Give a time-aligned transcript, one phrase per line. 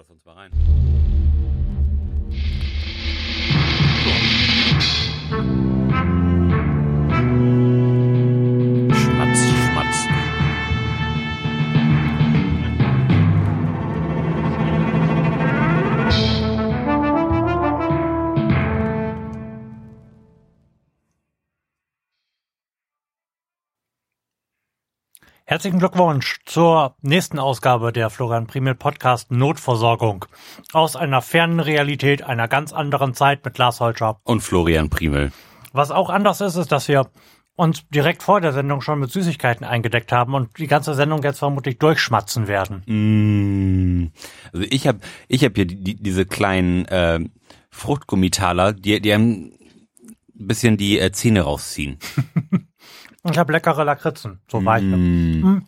[0.00, 0.50] doch sonst mal rein.
[25.60, 30.24] Herzlichen Glückwunsch zur nächsten Ausgabe der Florian Primel Podcast Notversorgung.
[30.72, 34.22] Aus einer fernen Realität einer ganz anderen Zeit mit Lars Holscher.
[34.24, 35.32] Und Florian Primel.
[35.74, 37.10] Was auch anders ist, ist, dass wir
[37.56, 41.40] uns direkt vor der Sendung schon mit Süßigkeiten eingedeckt haben und die ganze Sendung jetzt
[41.40, 42.82] vermutlich durchschmatzen werden.
[42.86, 44.12] Mm.
[44.54, 47.20] Also ich habe ich hab hier die, die, diese kleinen äh,
[47.68, 49.52] Fruchtgummitaler, die, die einem
[50.40, 51.98] ein bisschen die äh, Zähne rausziehen.
[53.28, 54.86] Ich habe leckere Lakritzen, so weiche.
[54.86, 55.66] Mm.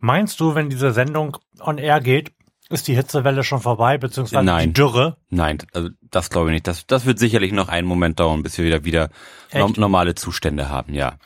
[0.00, 2.32] Meinst du, wenn diese Sendung on air geht,
[2.70, 4.68] ist die Hitzewelle schon vorbei, beziehungsweise Nein.
[4.68, 5.16] die Dürre?
[5.30, 6.66] Nein, also das glaube ich nicht.
[6.66, 9.10] Das, das wird sicherlich noch einen Moment dauern, bis wir wieder wieder
[9.50, 9.76] Echt?
[9.76, 11.18] normale Zustände haben, ja.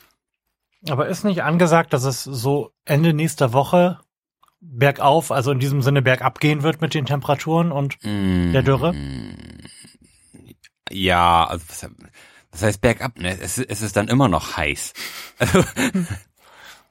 [0.89, 3.99] Aber ist nicht angesagt, dass es so Ende nächster Woche
[4.59, 8.51] bergauf, also in diesem Sinne bergab gehen wird mit den Temperaturen und Mm.
[8.53, 8.93] der Dürre?
[10.89, 11.65] Ja, also
[12.57, 13.19] was heißt bergab?
[13.19, 13.37] Ne?
[13.39, 14.93] Es, es ist dann immer noch heiß.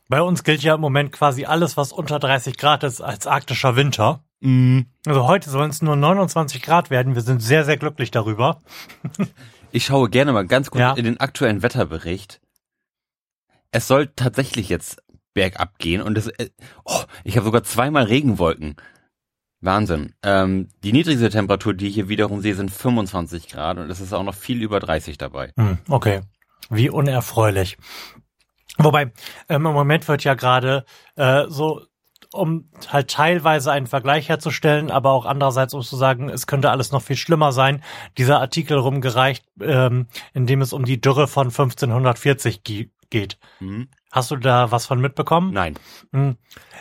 [0.08, 3.74] Bei uns gilt ja im Moment quasi alles, was unter 30 Grad ist, als arktischer
[3.74, 4.22] Winter.
[4.40, 7.16] mm, Also heute sollen es nur 29 Grad werden.
[7.16, 8.62] Wir sind sehr, sehr glücklich darüber.
[9.72, 10.92] ich schaue gerne mal ganz kurz Ja.
[10.92, 12.40] in den aktuellen Wetterbericht.
[13.72, 15.02] Es soll tatsächlich jetzt
[15.34, 16.50] bergab gehen und es, äh,
[16.84, 18.76] oh, ich habe sogar zweimal Regenwolken.
[19.66, 20.14] Wahnsinn.
[20.22, 24.12] Ähm, die niedrigste Temperatur, die ich hier wiederum sehe, sind 25 Grad und es ist
[24.12, 25.52] auch noch viel über 30 dabei.
[25.56, 26.22] Hm, okay.
[26.70, 27.76] Wie unerfreulich.
[28.78, 29.12] Wobei,
[29.48, 30.84] ähm, im Moment wird ja gerade
[31.16, 31.82] äh, so,
[32.32, 36.92] um halt teilweise einen Vergleich herzustellen, aber auch andererseits, um zu sagen, es könnte alles
[36.92, 37.82] noch viel schlimmer sein,
[38.18, 43.38] dieser Artikel rumgereicht, ähm, in dem es um die Dürre von 1540 ge geht.
[43.58, 43.88] Hm?
[44.16, 45.52] Hast du da was von mitbekommen?
[45.52, 45.74] Nein.
[46.10, 46.38] Hm.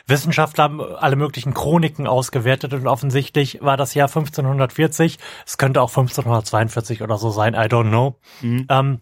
[0.07, 5.89] Wissenschaftler haben alle möglichen Chroniken ausgewertet und offensichtlich war das Jahr 1540, es könnte auch
[5.89, 8.67] 1542 oder so sein, I don't know, Mhm.
[8.69, 9.01] ähm,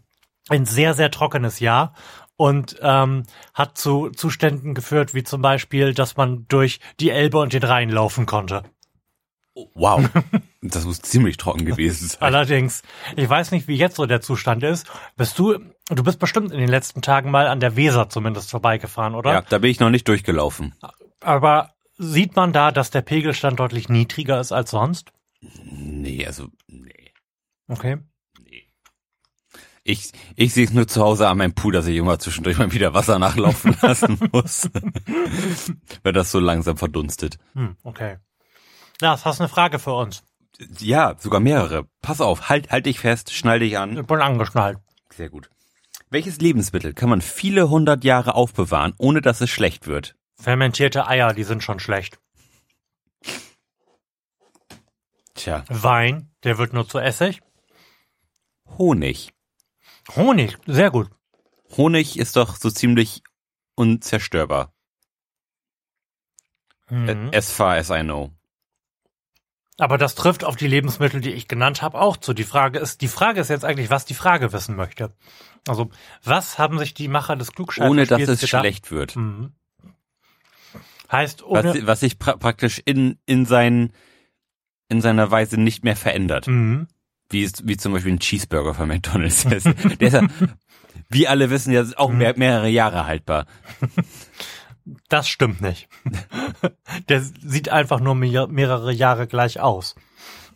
[0.49, 1.93] ein sehr, sehr trockenes Jahr
[2.35, 3.23] und ähm,
[3.53, 7.89] hat zu Zuständen geführt, wie zum Beispiel, dass man durch die Elbe und den Rhein
[7.89, 8.63] laufen konnte.
[9.55, 10.09] Oh, wow.
[10.61, 12.21] Das muss ziemlich trocken gewesen sein.
[12.21, 12.81] Allerdings,
[13.15, 14.87] ich weiß nicht, wie jetzt so der Zustand ist.
[15.15, 15.59] Bist du,
[15.89, 19.31] du bist bestimmt in den letzten Tagen mal an der Weser zumindest vorbeigefahren, oder?
[19.31, 20.73] Ja, da bin ich noch nicht durchgelaufen.
[21.19, 25.11] Aber sieht man da, dass der Pegelstand deutlich niedriger ist als sonst?
[25.41, 27.11] Nee, also, nee.
[27.67, 27.97] Okay.
[28.39, 28.63] Nee.
[29.83, 32.71] Ich, ich sehe es nur zu Hause an meinem Pool, dass ich immer zwischendurch mal
[32.71, 34.69] wieder Wasser nachlaufen lassen muss.
[36.03, 37.37] Weil das so langsam verdunstet.
[37.53, 38.17] Hm, okay.
[39.03, 40.23] Lars, hast du eine Frage für uns?
[40.79, 41.89] Ja, sogar mehrere.
[42.01, 43.97] Pass auf, halt, halt dich fest, schnall dich an.
[43.97, 44.79] Ich bin angeschnallt.
[45.13, 45.49] Sehr gut.
[46.09, 50.15] Welches Lebensmittel kann man viele hundert Jahre aufbewahren, ohne dass es schlecht wird?
[50.35, 52.17] Fermentierte Eier, die sind schon schlecht.
[55.33, 57.41] Tja, Wein, der wird nur zu Essig.
[58.77, 59.33] Honig.
[60.15, 61.09] Honig, sehr gut.
[61.75, 63.21] Honig ist doch so ziemlich
[63.75, 64.73] unzerstörbar.
[66.89, 67.31] Mhm.
[67.33, 68.31] As far as I know.
[69.79, 72.33] Aber das trifft auf die Lebensmittel, die ich genannt habe, auch zu.
[72.33, 75.13] Die Frage ist, die Frage ist jetzt eigentlich, was die Frage wissen möchte.
[75.67, 75.89] Also,
[76.23, 79.15] was haben sich die Macher des Klugscheißers Ohne dass es schlecht wird.
[79.15, 79.53] Mhm.
[81.11, 83.93] Heißt, ohne, was, was sich pra praktisch in, in, sein,
[84.89, 86.47] in seiner Weise nicht mehr verändert.
[86.47, 86.87] mhm.
[87.29, 89.43] Wie, wie zum Beispiel ein Cheeseburger von McDonalds.
[89.45, 90.27] Der ist, der ist ja,
[91.09, 93.47] wie alle wissen, ja auch mehr, mehrere Jahre haltbar.
[95.09, 95.87] Das stimmt nicht.
[97.09, 99.95] Der sieht einfach nur mehr- mehrere Jahre gleich aus.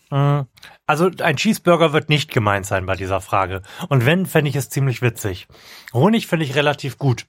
[0.09, 0.41] Mm,
[0.85, 3.61] Also ein Cheeseburger wird nicht gemeint sein bei dieser Frage.
[3.89, 5.47] Und wenn, fände ich es ziemlich witzig.
[5.93, 7.25] Honig finde ich relativ gut.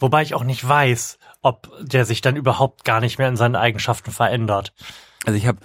[0.00, 3.56] Wobei ich auch nicht weiß, ob der sich dann überhaupt gar nicht mehr in seinen
[3.56, 4.72] Eigenschaften verändert.
[5.26, 5.58] Also ich habe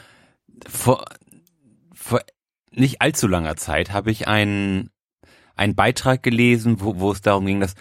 [0.67, 1.05] vor,
[1.93, 2.21] vor
[2.71, 4.89] nicht allzu langer Zeit habe ich einen,
[5.55, 7.75] einen Beitrag gelesen, wo, wo es darum ging, dass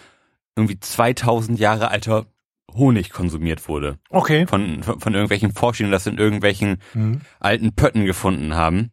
[0.55, 2.25] irgendwie 2000 Jahre alter
[2.71, 3.99] Honig konsumiert wurde.
[4.09, 4.47] Okay.
[4.47, 7.21] Von, von, von irgendwelchen Forschern, das in irgendwelchen Mhm.
[7.39, 8.91] alten Pötten gefunden haben.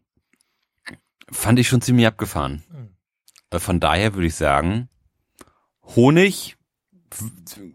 [1.30, 2.62] Fand ich schon ziemlich abgefahren.
[3.52, 3.58] Mhm.
[3.58, 4.88] Von daher würde ich sagen,
[5.96, 6.56] Honig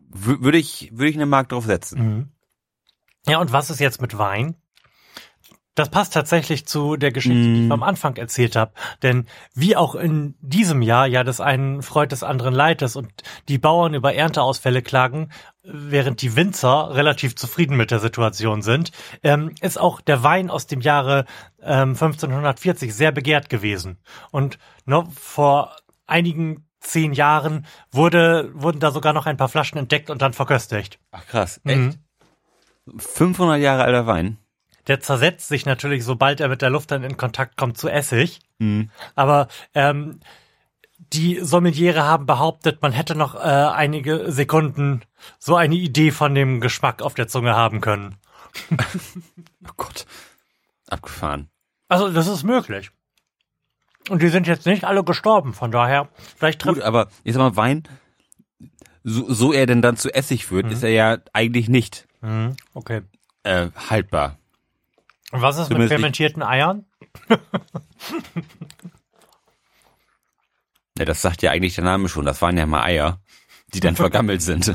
[0.10, 2.00] würde ich, würde ich eine Mark drauf setzen.
[2.00, 2.30] Mhm.
[3.28, 4.56] Ja, und was ist jetzt mit Wein?
[5.76, 7.72] Das passt tatsächlich zu der Geschichte, die ich Mm.
[7.74, 8.72] am Anfang erzählt habe.
[9.04, 13.12] Denn wie auch in diesem Jahr ja des einen freut des anderen leidet und
[13.50, 15.32] die Bauern über Ernteausfälle klagen,
[15.64, 18.92] während die Winzer relativ zufrieden mit der Situation sind,
[19.22, 21.26] ähm, ist auch der Wein aus dem Jahre
[21.62, 23.98] ähm, 1540 sehr begehrt gewesen.
[24.32, 25.76] Und noch vor
[26.08, 31.00] einigen zehn Jahren wurde, wurden da sogar noch ein paar Flaschen entdeckt und dann verköstigt.
[31.12, 31.98] Ach krass, echt?
[32.86, 33.00] Mhm.
[33.00, 34.38] 500 Jahre alter Wein.
[34.88, 38.40] Der zersetzt sich natürlich, sobald er mit der Luft dann in Kontakt kommt, zu Essig.
[38.60, 38.90] Mhm.
[39.16, 40.20] Aber ähm,
[41.14, 45.02] die Sommeliere haben behauptet, man hätte noch äh, einige Sekunden
[45.40, 48.16] so eine Idee von dem Geschmack auf der Zunge haben können.
[49.68, 50.06] Oh Gott.
[50.88, 51.50] Abgefahren.
[51.90, 52.92] Also das ist möglich.
[54.10, 57.56] Und die sind jetzt nicht alle gestorben, von daher vielleicht Gut, aber ich sag mal,
[57.56, 57.84] Wein,
[59.04, 63.02] so, so er denn dann zu Essig wird, ist er ja eigentlich nicht Mhm, okay.
[63.44, 64.38] äh, haltbar.
[65.32, 66.86] Und was ist mit Zumindest nicht- fermentierten Eiern?
[70.98, 72.26] Ja, das sagt ja eigentlich der Name schon.
[72.26, 73.20] Das waren ja mal Eier,
[73.74, 74.68] die dann vergammelt sind.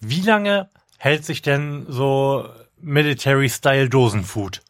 [0.00, 0.68] Wie lange
[0.98, 2.48] hält sich denn so
[2.80, 4.62] Military-Style Dosenfood?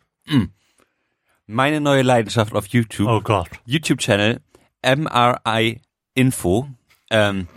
[1.47, 3.49] Meine neue Leidenschaft auf YouTube, Oh Gott.
[3.65, 4.41] YouTube-Channel
[4.85, 5.81] MRI
[6.15, 6.69] Info.
[7.11, 7.49] Ähm,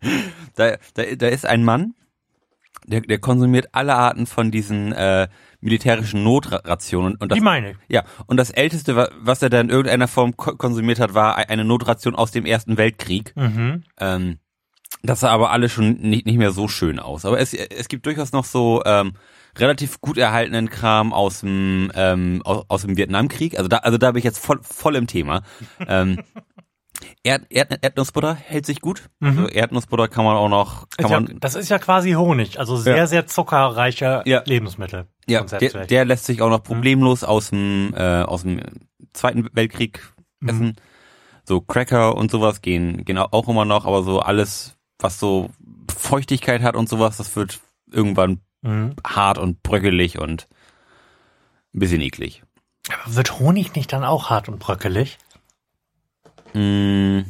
[0.56, 1.94] da, da, da ist ein Mann,
[2.90, 5.28] der, der konsumiert alle Arten von diesen äh,
[5.60, 7.16] militärischen Notrationen.
[7.16, 7.76] Und das, Die meine ich.
[7.88, 11.36] ja, und das älteste, wa- was er da in irgendeiner Form ko konsumiert hat, war
[11.38, 13.32] eine Notration aus dem Ersten Weltkrieg.
[13.36, 13.84] Mhm.
[13.98, 14.38] Ähm,
[15.02, 17.24] das sah aber alles schon nicht, nicht mehr so schön aus.
[17.24, 19.12] Aber es, es gibt durchaus noch so ähm,
[19.56, 23.56] relativ gut erhaltenen Kram aus dem ähm, aus, aus dem Vietnamkrieg.
[23.56, 25.42] Also da, also da bin ich jetzt voll, voll im Thema.
[25.86, 26.18] ähm,
[27.22, 29.08] Erd, Erd, Erdnussbutter hält sich gut.
[29.20, 32.76] Also Erdnussbutter kann man auch noch, kann ja, man, das ist ja quasi Honig, also
[32.76, 33.06] sehr, Ja.
[33.06, 34.42] sehr zuckerreiche Ja.
[34.44, 35.06] Lebensmittel.
[35.26, 38.60] ja, der, der lässt sich auch noch problemlos aus dem äh, aus dem
[39.12, 40.12] Zweiten Weltkrieg
[40.46, 40.76] essen.
[41.44, 45.50] So Cracker und sowas gehen gehen auch immer noch, aber so alles, was so
[45.94, 47.60] Feuchtigkeit hat und sowas, das wird
[47.90, 48.94] irgendwann Mhm.
[49.06, 50.46] hart und bröckelig und
[51.74, 52.42] ein bisschen eklig.
[53.04, 55.16] Aber wird Honig nicht dann auch hart und bröckelig?
[56.54, 57.20] Mm,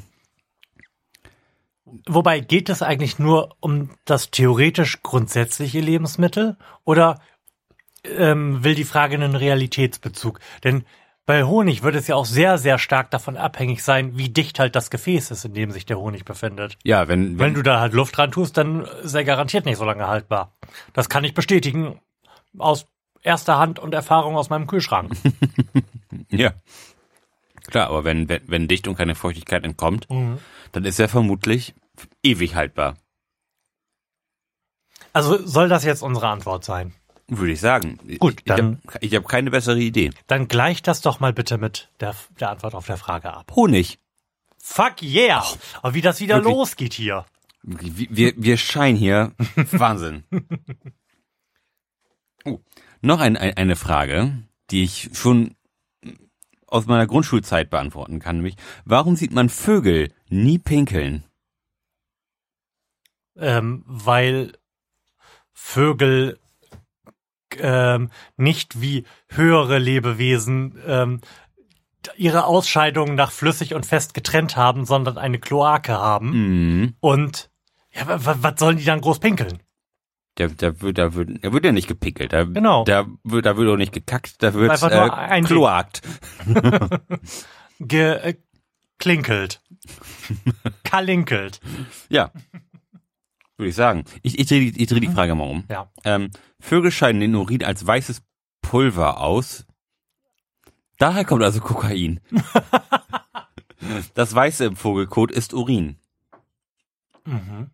[2.07, 7.21] Wobei, geht es eigentlich nur um das theoretisch grundsätzliche Lebensmittel oder
[8.05, 10.41] ähm, will die Frage einen Realitätsbezug?
[10.65, 10.85] Denn
[11.27, 14.75] bei Honig wird es ja auch sehr, sehr stark davon abhängig sein, wie dicht halt
[14.75, 16.77] das Gefäß ist, in dem sich der Honig befindet.
[16.85, 19.79] ja, wenn, Wenn wenn, du da halt Luft dran tust, dann ist er garantiert nicht
[19.79, 20.57] so lange haltbar.
[20.93, 22.01] Das kann ich bestätigen
[22.59, 22.87] aus
[23.23, 25.13] erster Hand und Erfahrung aus meinem Kühlschrank.
[26.31, 26.53] ja.
[27.71, 30.39] Klar, aber wenn, wenn, wenn Dichtung keine Feuchtigkeit entkommt, Mhm.
[30.73, 31.75] dann ist er vermutlich
[32.23, 32.97] ewig haltbar.
[35.13, 36.93] Also soll das jetzt unsere Antwort sein?
[37.29, 37.99] Würde ich sagen.
[38.19, 40.11] Gut, ich, ich dann- habe hab keine bessere Idee.
[40.27, 43.53] Dann gleicht das doch mal bitte mit der, der Antwort auf der Frage ab.
[43.55, 43.99] Honig.
[44.63, 45.45] Fuck yeah!
[45.83, 46.55] Aber wie das wieder Wirklich?
[46.55, 47.25] losgeht hier.
[47.63, 49.33] Wir, wir, wir scheinen hier.
[49.57, 50.25] Wahnsinn.
[52.45, 52.59] Oh,
[53.01, 54.33] noch ein, ein, eine Frage,
[54.71, 55.55] die ich schon
[56.71, 61.25] aus meiner Grundschulzeit beantworten kann, nämlich, warum sieht man Vögel nie pinkeln?
[63.37, 64.53] Ähm, weil
[65.53, 66.39] Vögel
[67.59, 71.21] ähm, nicht wie höhere Lebewesen ähm,
[72.17, 76.31] ihre Ausscheidungen nach flüssig und fest getrennt haben, sondern eine Kloake haben.
[76.31, 76.95] Mhm.
[77.01, 77.51] Und
[77.93, 79.63] ja, wa- wa- was sollen die dann groß pinkeln?
[80.41, 82.33] Der, der wird, da wird, er wird ja nicht gepickelt.
[82.33, 82.85] Da, Genau.
[82.85, 86.01] Da wird, da wird auch nicht gekackt, da wird Einfach nur äh, kloakt.
[87.79, 89.61] Geklinkelt.
[90.83, 91.61] Kalinkelt.
[92.09, 92.33] Ja.
[93.59, 94.07] Würde ich sagen.
[94.23, 95.65] Ich, ich drehe die, ich dreh die Frage mal um.
[95.69, 95.91] Ja.
[96.05, 98.23] Ähm, Vögel scheiden den Urin als weißes
[98.63, 99.67] Pulver aus.
[100.97, 102.21] Daher kommt also Kokain.
[104.15, 105.99] das Weiße im Vogelkot ist Urin.
[107.27, 107.71] Mhm.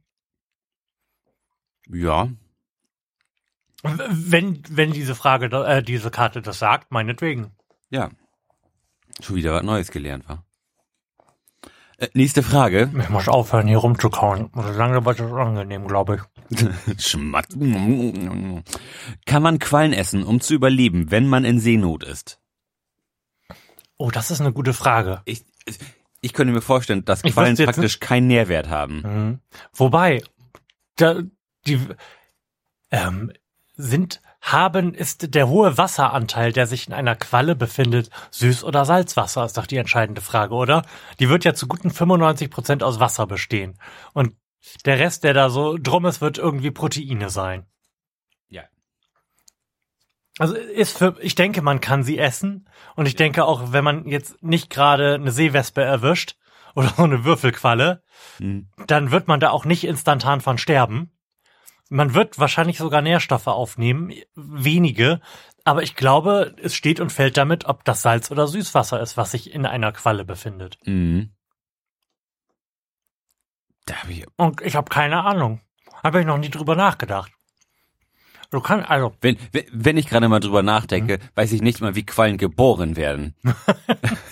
[1.91, 2.29] Ja.
[4.11, 7.53] Wenn, wenn diese Frage, äh, diese Karte das sagt, meinetwegen.
[7.91, 8.11] Ja.
[9.21, 10.45] Schon wieder was Neues gelernt, war.
[11.99, 12.91] Äh, nächste Frage.
[12.99, 14.51] Ich muss aufhören, hier rumzukauen.
[14.55, 16.99] So lange wird das angenehm, glaube ich.
[16.99, 17.57] Schmatz.
[19.25, 22.39] Kann man Quallen essen, um zu überleben, wenn man in Seenot ist?
[23.97, 25.23] Oh, das ist eine gute Frage.
[25.25, 25.45] Ich,
[26.21, 29.03] ich könnte mir vorstellen, dass Quallen praktisch keinen Nährwert haben.
[29.03, 29.41] Mhm.
[29.73, 30.23] Wobei,
[30.97, 31.23] da,
[31.67, 31.81] die
[32.91, 33.33] ähm,
[33.77, 39.45] sind, haben, ist der hohe Wasseranteil, der sich in einer Qualle befindet, Süß- oder Salzwasser,
[39.45, 40.83] ist doch die entscheidende Frage, oder?
[41.21, 43.79] Die wird ja zu guten 95 Prozent aus Wasser bestehen.
[44.13, 44.37] Und
[44.85, 47.67] der Rest, der da so drum ist, wird irgendwie Proteine sein.
[48.49, 48.65] Ja.
[50.39, 52.69] Also ist für, ich denke, man kann sie essen.
[52.95, 56.37] Und ich denke auch, wenn man jetzt nicht gerade eine Seewespe erwischt
[56.75, 58.03] oder so eine Würfelqualle,
[58.39, 58.69] Hm.
[58.87, 61.16] dann wird man da auch nicht instantan von sterben.
[61.89, 65.21] Man wird wahrscheinlich sogar Nährstoffe aufnehmen, wenige.
[65.65, 69.31] Aber ich glaube, es steht und fällt damit, ob das Salz oder Süßwasser ist, was
[69.33, 70.79] sich in einer Qualle befindet.
[70.85, 71.33] Mhm.
[73.85, 75.61] Da hab ich, Und ich habe keine Ahnung.
[76.03, 77.31] Habe ich noch nie drüber nachgedacht.
[78.51, 81.29] Du kannst, also, wenn, wenn- wenn ich gerade mal drüber nachdenke, Mhm.
[81.35, 83.35] weiß ich nicht mal, wie Quallen geboren werden.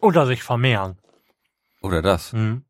[0.00, 0.98] oder sich vermehren.
[1.82, 2.32] Oder das.
[2.32, 2.64] Mhm.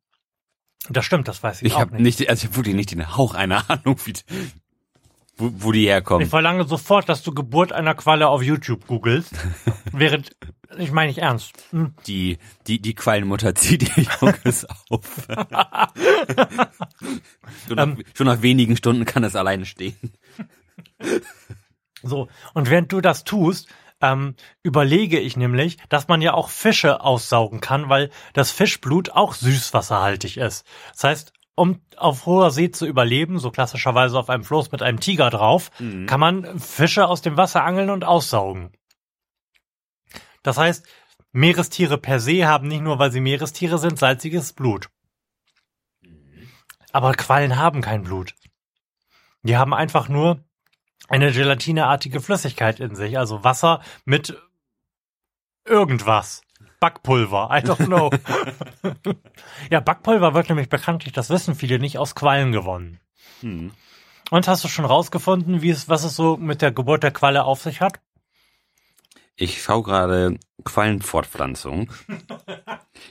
[0.91, 2.21] Das stimmt, das weiß ich, Ich auch habe nicht.
[2.21, 4.13] nicht, also ich habe wirklich nicht den Hauch einer Ahnung, wie,
[5.37, 6.25] wo, wo die herkommen.
[6.25, 9.33] Ich verlange sofort, dass du Geburt einer Qualle auf YouTube googelst.
[9.93, 10.37] während,
[10.77, 11.53] ich meine nicht ernst.
[11.71, 11.95] Hm.
[12.07, 15.27] Die, die, die Quallenmutter zieht ihr Junges auf.
[17.67, 19.97] schon, nach, schon nach wenigen Stunden kann es alleine stehen.
[22.03, 23.69] So, und während du das tust,
[24.01, 29.35] ähm, überlege ich nämlich, dass man ja auch Fische aussaugen kann, weil das Fischblut auch
[29.35, 30.67] süßwasserhaltig ist.
[30.93, 35.01] Das heißt, um auf hoher See zu überleben, so klassischerweise auf einem Floß mit einem
[35.01, 35.71] Tiger drauf,
[36.07, 38.73] kann man Fische aus dem Wasser angeln und aussaugen.
[40.43, 40.87] Das heißt,
[41.33, 44.89] Meerestiere per se haben nicht nur, weil sie Meerestiere sind, salziges Blut.
[46.93, 48.35] Aber Quallen haben kein Blut.
[49.43, 50.45] Die haben einfach nur
[51.09, 54.37] eine gelatineartige Flüssigkeit in sich, also Wasser mit
[55.65, 56.43] irgendwas.
[56.81, 58.11] Backpulver, I don't know.
[59.71, 63.01] ja, Backpulver wird nämlich bekanntlich, das wissen viele nicht, aus Quallen gewonnen.
[63.41, 63.73] Hm.
[64.31, 67.45] Und hast du schon rausgefunden, wie es, was es so mit der Geburt der Qualle
[67.45, 68.01] auf sich hat?
[69.37, 71.91] Ich schaue gerade Quallenfortpflanzung.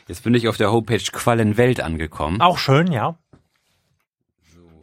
[0.08, 2.42] Jetzt bin ich auf der Homepage Quallenwelt angekommen.
[2.42, 3.18] Auch schön, ja.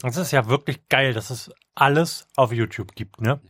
[0.02, 3.40] Das ist ja wirklich geil, dass es alles auf YouTube gibt, ne?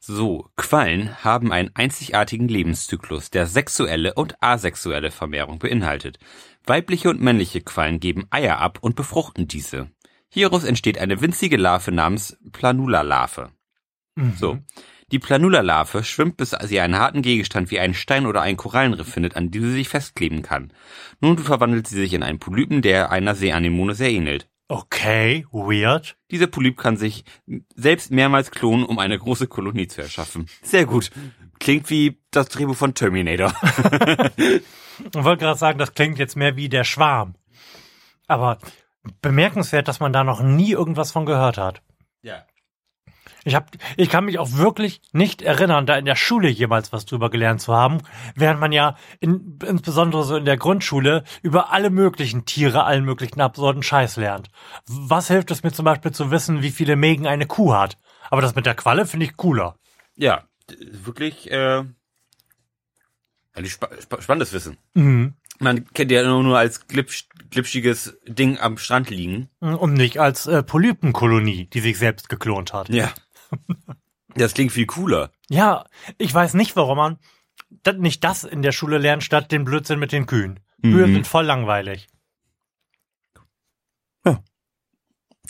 [0.00, 6.18] So, Quallen haben einen einzigartigen Lebenszyklus, der sexuelle und asexuelle Vermehrung beinhaltet.
[6.64, 9.90] Weibliche und männliche Quallen geben Eier ab und befruchten diese.
[10.28, 13.50] Hieraus entsteht eine winzige Larve namens Planula-Larve.
[14.36, 14.58] So.
[15.10, 19.36] Die Planula-Larve schwimmt, bis sie einen harten Gegenstand wie einen Stein oder einen Korallenriff findet,
[19.36, 20.72] an dem sie sich festkleben kann.
[21.20, 24.48] Nun verwandelt sie sich in einen Polypen, der einer Seeanemone sehr ähnelt.
[24.68, 26.16] Okay, weird.
[26.30, 27.24] Dieser Polyp kann sich
[27.74, 30.46] selbst mehrmals klonen, um eine große Kolonie zu erschaffen.
[30.62, 31.10] Sehr gut.
[31.58, 33.52] Klingt wie das Drehbuch von Terminator.
[35.14, 37.36] Ich wollte gerade sagen, das klingt jetzt mehr wie der Schwarm.
[38.26, 38.58] Aber
[39.22, 41.82] bemerkenswert, dass man da noch nie irgendwas von gehört hat.
[42.22, 42.42] Ja.
[43.48, 47.06] Ich hab, ich kann mich auch wirklich nicht erinnern, da in der Schule jemals was
[47.06, 47.98] drüber gelernt zu haben,
[48.34, 53.40] während man ja in, insbesondere so in der Grundschule über alle möglichen Tiere, allen möglichen
[53.40, 54.48] absurden Scheiß lernt.
[54.86, 57.98] Was hilft es mir zum Beispiel zu wissen, wie viele Mägen eine Kuh hat?
[58.30, 59.76] Aber das mit der Qualle finde ich cooler.
[60.14, 61.84] Ja, wirklich äh,
[63.64, 64.76] spa spa spannendes Wissen.
[64.94, 65.34] Mhm.
[65.60, 69.48] Man kennt ja nur, nur als glitsch glitschiges Ding am Strand liegen.
[69.60, 72.88] Und nicht als äh, Polypenkolonie, die sich selbst geklont hat.
[72.90, 73.12] Ja.
[74.34, 75.32] Das klingt viel cooler.
[75.48, 75.84] Ja,
[76.18, 77.18] ich weiß nicht, warum man
[77.82, 80.60] das, nicht das in der Schule lernt, statt den Blödsinn mit den Kühen.
[80.82, 81.14] Kühe Mhm.
[81.14, 82.08] sind voll langweilig.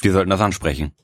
[0.00, 0.94] Wir sollten das ansprechen.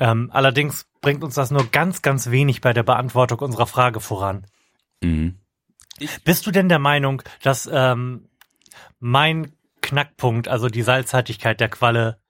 [0.00, 4.46] Ähm, allerdings bringt uns das nur ganz, ganz wenig bei der Beantwortung unserer Frage voran.
[5.02, 5.38] Mhm.
[6.24, 8.28] Bist du denn der Meinung, dass ähm,
[8.98, 12.20] mein Knackpunkt, also die Salzhaltigkeit der Qualle,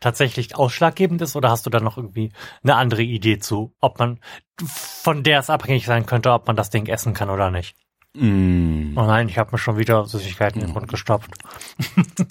[0.00, 4.20] tatsächlich ausschlaggebend ist oder hast du da noch irgendwie eine andere Idee zu, ob man
[4.66, 7.76] von der es abhängig sein könnte, ob man das Ding essen kann oder nicht?
[8.14, 8.94] Mhm.
[8.96, 11.30] Oh nein, ich habe mir schon wieder Süßigkeiten in den Mund gestopft.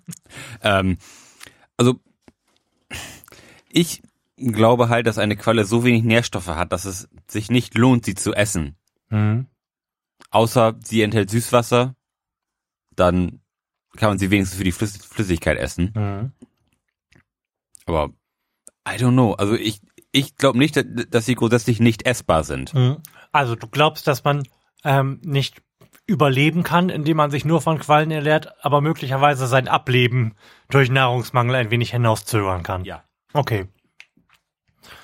[0.61, 0.97] Ähm,
[1.77, 1.99] also
[3.69, 4.01] ich
[4.37, 8.15] glaube halt, dass eine Qualle so wenig Nährstoffe hat, dass es sich nicht lohnt, sie
[8.15, 8.75] zu essen.
[9.09, 9.47] Mhm.
[10.29, 11.95] Außer sie enthält Süßwasser,
[12.95, 13.41] dann
[13.95, 15.93] kann man sie wenigstens für die Flüss Flüssigkeit essen.
[15.95, 16.31] Mhm.
[17.87, 18.09] Aber
[18.87, 19.33] I don't know.
[19.33, 20.75] Also ich, ich glaube nicht,
[21.09, 22.73] dass- sie grundsätzlich nicht essbar sind.
[22.73, 22.97] Mhm.
[23.31, 24.43] Also du glaubst, dass man
[24.83, 25.61] ähm, nicht
[26.05, 30.35] überleben kann, indem man sich nur von Quallen ernährt, aber möglicherweise sein Ableben
[30.69, 32.85] durch Nahrungsmangel ein wenig hinauszögern kann.
[32.85, 33.03] Ja.
[33.33, 33.67] Okay.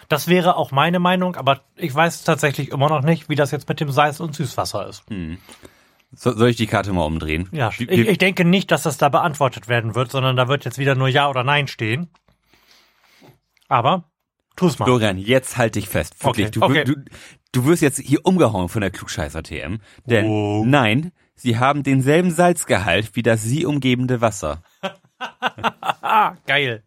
[0.08, 3.68] Das wäre auch meine Meinung, aber ich weiß tatsächlich immer noch nicht, wie das jetzt
[3.68, 5.04] mit dem Salz und Süßwasser ist.
[6.12, 7.50] So, soll ich die Karte mal umdrehen?
[7.52, 10.78] Ja, ich, ich denke nicht, dass das da beantwortet werden wird, sondern da wird jetzt
[10.78, 12.10] wieder nur Ja oder Nein stehen.
[13.74, 14.12] Aber
[14.56, 14.86] tu's mal.
[14.86, 16.24] Florian, jetzt halt dich fest.
[16.24, 16.48] Wirklich.
[16.48, 16.84] Okay, Du, okay.
[16.84, 16.96] du,
[17.51, 19.80] du wirst jetzt hier umgehauen von der Klugscheißer-TM.
[20.06, 20.63] Denn Oh.
[20.63, 24.62] nein, sie haben denselben Salzgehalt wie das sie umgebende Wasser.
[26.46, 26.84] Geil.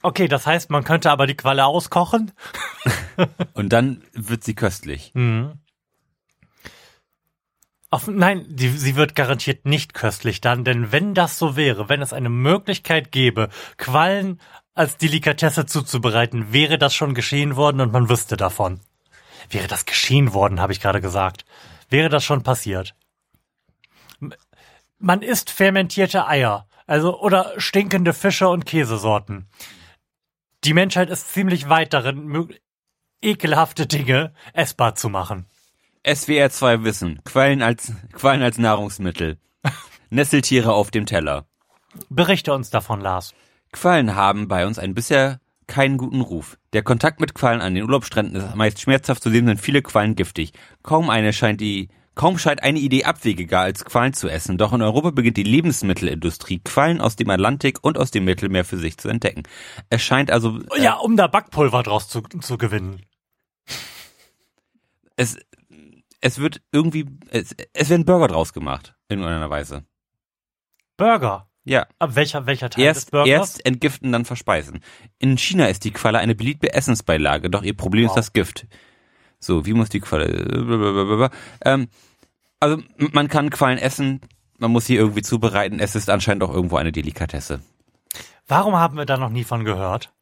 [0.00, 2.32] Okay, das heißt, man könnte aber die Qualle auskochen.
[3.52, 5.12] Und dann wird sie köstlich.
[5.14, 5.58] Mhm.
[7.90, 12.00] Auf, nein, die, sie wird garantiert nicht köstlich dann, denn wenn das so wäre, wenn
[12.00, 14.40] es eine Möglichkeit gäbe, Quallen
[14.74, 18.80] als Delikatesse zuzubereiten, wäre das schon geschehen worden und man wüsste davon.
[19.50, 21.44] Wäre das geschehen worden, habe ich gerade gesagt.
[21.88, 22.94] Wäre das schon passiert.
[24.98, 29.48] Man isst fermentierte Eier, also oder stinkende Fische und Käsesorten.
[30.64, 32.48] Die Menschheit ist ziemlich weit darin,
[33.20, 35.46] ekelhafte Dinge essbar zu machen.
[36.06, 37.22] SWR 2 Wissen.
[37.24, 39.38] Quallen als, Quallen als Nahrungsmittel.
[40.10, 41.46] Nesseltiere auf dem Teller.
[42.08, 43.34] Berichte uns davon, Lars.
[43.72, 46.58] Quallen haben bei uns einen bisher keinen guten Ruf.
[46.72, 50.52] Der Kontakt mit Quallen an den Urlaubsstränden ist meist schmerzhaft, zudem sind viele Quallen giftig.
[50.82, 54.82] Kaum eine scheint die Kaum scheint eine Idee abwegiger als Quallen zu essen, doch in
[54.82, 59.08] Europa beginnt die Lebensmittelindustrie, Quallen aus dem Atlantik und aus dem Mittelmeer für sich zu
[59.08, 59.44] entdecken.
[59.88, 60.60] Es scheint also.
[60.76, 63.00] Äh, ja, um da Backpulver draus zu, zu gewinnen.
[65.16, 65.38] Es,
[66.20, 69.84] es wird irgendwie, es, es werden Burger draus gemacht, in irgendeiner Weise.
[70.98, 71.48] Burger?
[71.64, 71.86] Ja.
[71.98, 73.28] Ab welcher, welcher Teil erst, des Burgers?
[73.28, 74.80] Erst entgiften, dann verspeisen.
[75.18, 78.10] In China ist die Qualle eine beliebte Essensbeilage, doch ihr Problem wow.
[78.10, 78.66] ist das Gift.
[79.38, 81.30] So, wie muss die Qualle?
[81.64, 81.88] Ähm,
[82.60, 84.20] also man kann Quallen essen,
[84.58, 85.80] man muss sie irgendwie zubereiten.
[85.80, 87.60] Es ist anscheinend auch irgendwo eine Delikatesse.
[88.46, 90.12] Warum haben wir da noch nie von gehört?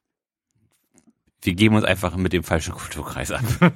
[1.43, 3.47] Wir geben uns einfach mit dem falschen Kulturkreis an.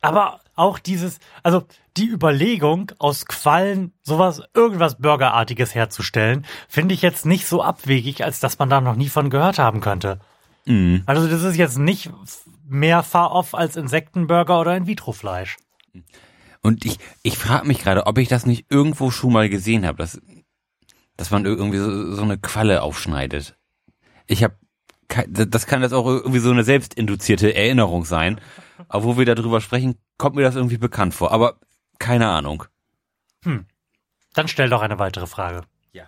[0.00, 1.64] Aber auch dieses, also
[1.96, 8.40] die Überlegung, aus Quallen sowas, irgendwas Burgerartiges herzustellen, finde ich jetzt nicht so abwegig, als
[8.40, 10.18] dass man da noch nie von gehört haben könnte.
[10.64, 10.96] Mm.
[11.06, 12.10] Also das ist jetzt nicht
[12.66, 15.56] mehr Far-Off als Insektenburger oder In-vitro-Fleisch.
[16.62, 19.98] Und ich, ich frage mich gerade, ob ich das nicht irgendwo schon mal gesehen habe,
[19.98, 20.20] dass,
[21.16, 23.56] dass man irgendwie so, so eine Qualle aufschneidet.
[24.26, 24.56] Ich habe,
[25.28, 28.40] das kann jetzt auch irgendwie so eine selbstinduzierte Erinnerung sein.
[28.88, 31.32] Aber wo wir darüber sprechen, kommt mir das irgendwie bekannt vor.
[31.32, 31.58] Aber
[31.98, 32.64] keine Ahnung.
[33.42, 33.66] Hm.
[34.34, 35.62] Dann stell doch eine weitere Frage.
[35.92, 36.06] Ja.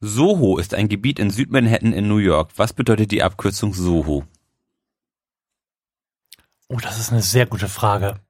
[0.00, 2.52] Soho ist ein Gebiet in Südmanhattan in New York.
[2.56, 4.24] Was bedeutet die Abkürzung Soho?
[6.68, 8.20] Oh, das ist eine sehr gute Frage.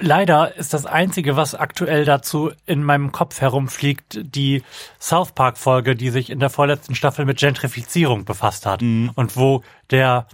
[0.00, 4.64] Leider ist das Einzige, was aktuell dazu in meinem Kopf herumfliegt, die
[5.00, 9.12] South Park Folge, die sich in der vorletzten Staffel mit Gentrifizierung befasst hat mhm.
[9.14, 10.26] und wo der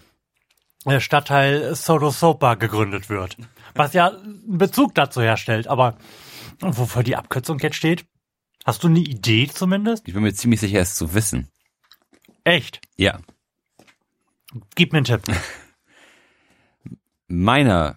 [0.99, 3.37] Stadtteil Sodosopa gegründet wird.
[3.75, 5.99] Was ja einen Bezug dazu herstellt, aber
[6.61, 8.07] wofür die Abkürzung jetzt steht?
[8.65, 10.09] Hast du eine Idee zumindest?
[10.09, 11.49] Ich bin mir ziemlich sicher, es zu wissen.
[12.45, 12.81] Echt?
[12.97, 13.21] Ja.
[14.75, 15.23] Gib mir einen Tipp.
[17.29, 17.97] meiner,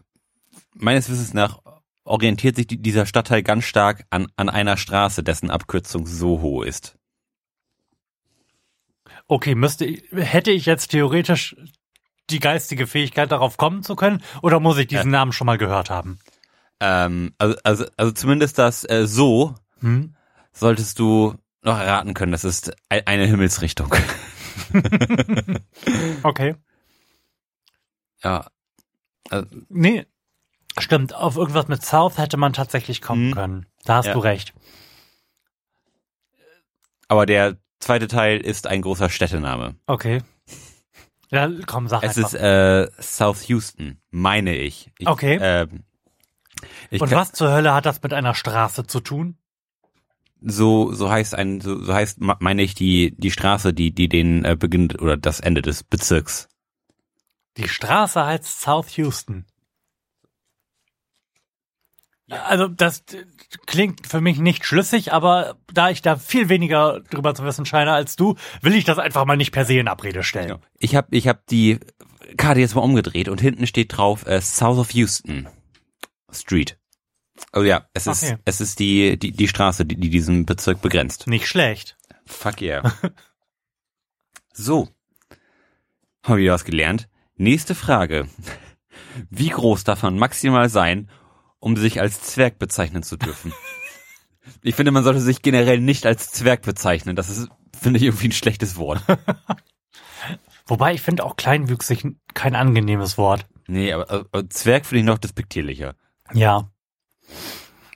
[0.79, 1.59] meines Wissens nach
[2.03, 6.97] orientiert sich dieser Stadtteil ganz stark an, an einer Straße, dessen Abkürzung Soho ist.
[9.27, 11.55] Okay, müsste, hätte ich jetzt theoretisch
[12.31, 15.57] die geistige Fähigkeit, darauf kommen zu können, oder muss ich diesen äh, Namen schon mal
[15.57, 16.19] gehört haben?
[16.79, 20.15] Ähm, also, also, also zumindest das äh, so hm?
[20.51, 22.31] solltest du noch erraten können.
[22.31, 23.93] Das ist eine Himmelsrichtung.
[26.23, 26.55] okay.
[28.23, 28.47] Ja,
[29.29, 30.05] also, nee,
[30.81, 31.13] stimmt.
[31.13, 33.33] Auf irgendwas mit South hätte man tatsächlich kommen mhm.
[33.33, 33.65] können.
[33.85, 34.13] Da hast ja.
[34.13, 34.53] du recht.
[37.07, 39.75] Aber der zweite Teil ist ein großer Städtename.
[39.87, 40.21] Okay.
[41.31, 42.33] Ja, komm, sag Es einfach.
[42.33, 44.91] ist äh, South Houston, meine ich.
[44.97, 45.35] ich okay.
[45.35, 45.67] Äh,
[46.89, 49.37] ich Und was zur Hölle hat das mit einer Straße zu tun?
[50.41, 54.45] So so heißt ein so, so heißt meine ich die die Straße, die die den
[54.45, 56.49] äh, Beginn oder das Ende des Bezirks
[57.59, 59.45] die Straße heißt South Houston.
[62.29, 63.03] Also das
[63.65, 67.91] klingt für mich nicht schlüssig, aber da ich da viel weniger drüber zu wissen scheine
[67.91, 70.59] als du, will ich das einfach mal nicht per se in Abrede stellen.
[70.77, 71.79] Ich habe ich hab die
[72.37, 75.47] Karte jetzt mal umgedreht und hinten steht drauf äh, South of Houston
[76.31, 76.77] Street.
[77.53, 78.37] Oh ja, es ist okay.
[78.45, 81.25] es ist die die die Straße, die, die diesen Bezirk begrenzt.
[81.27, 81.97] Nicht schlecht.
[82.25, 82.93] Fuck yeah.
[84.53, 84.89] so.
[86.23, 87.09] Haben wir was gelernt?
[87.37, 88.27] Nächste Frage.
[89.29, 91.09] Wie groß darf man maximal sein,
[91.59, 93.53] um sich als Zwerg bezeichnen zu dürfen?
[94.61, 97.15] ich finde, man sollte sich generell nicht als Zwerg bezeichnen.
[97.15, 99.01] Das ist, finde ich, irgendwie ein schlechtes Wort.
[100.67, 103.47] Wobei ich finde auch kleinwüchsig kein angenehmes Wort.
[103.67, 105.95] Nee, aber, aber Zwerg finde ich noch despektierlicher.
[106.33, 106.69] Ja.